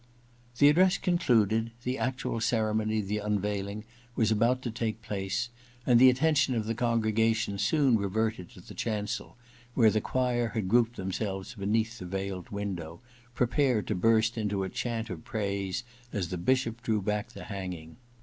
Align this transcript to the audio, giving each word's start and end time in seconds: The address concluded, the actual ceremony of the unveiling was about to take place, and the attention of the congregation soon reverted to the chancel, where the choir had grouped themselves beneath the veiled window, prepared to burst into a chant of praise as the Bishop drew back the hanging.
The 0.57 0.67
address 0.67 0.97
concluded, 0.97 1.69
the 1.83 1.99
actual 1.99 2.39
ceremony 2.41 3.01
of 3.01 3.07
the 3.07 3.19
unveiling 3.19 3.83
was 4.15 4.31
about 4.31 4.63
to 4.63 4.71
take 4.71 5.03
place, 5.03 5.49
and 5.85 5.99
the 5.99 6.09
attention 6.09 6.55
of 6.55 6.65
the 6.65 6.73
congregation 6.73 7.59
soon 7.59 7.99
reverted 7.99 8.49
to 8.49 8.61
the 8.61 8.73
chancel, 8.73 9.37
where 9.75 9.91
the 9.91 10.01
choir 10.01 10.47
had 10.55 10.67
grouped 10.67 10.95
themselves 10.95 11.53
beneath 11.53 11.99
the 11.99 12.07
veiled 12.07 12.49
window, 12.49 12.99
prepared 13.35 13.85
to 13.85 13.93
burst 13.93 14.39
into 14.39 14.63
a 14.63 14.69
chant 14.69 15.11
of 15.11 15.23
praise 15.23 15.83
as 16.11 16.29
the 16.29 16.37
Bishop 16.39 16.81
drew 16.81 16.99
back 17.03 17.33
the 17.33 17.43
hanging. 17.43 17.97